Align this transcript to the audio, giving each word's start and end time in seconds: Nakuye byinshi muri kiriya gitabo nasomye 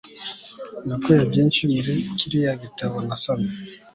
Nakuye 0.87 1.21
byinshi 1.31 1.61
muri 1.73 1.91
kiriya 2.17 2.53
gitabo 2.63 2.95
nasomye 3.07 3.49